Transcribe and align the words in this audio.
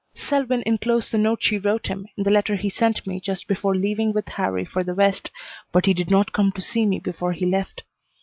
Selwyn 0.15 0.63
inclosed 0.65 1.11
the 1.11 1.17
note 1.19 1.43
she 1.43 1.59
wrote 1.59 1.85
him 1.85 2.07
in 2.17 2.23
the 2.23 2.31
letter 2.31 2.55
he 2.55 2.69
sent 2.71 3.05
me 3.05 3.19
just 3.19 3.47
before 3.47 3.75
leaving 3.75 4.11
with 4.11 4.25
Harrie 4.29 4.65
for 4.65 4.83
the 4.83 4.95
West, 4.95 5.29
but 5.71 5.85
he 5.85 5.93
did 5.93 6.09
not 6.09 6.33
come 6.33 6.51
to 6.53 6.59
see 6.59 6.87
me 6.87 6.97
before 6.97 7.33
he 7.33 7.45
left. 7.45 7.83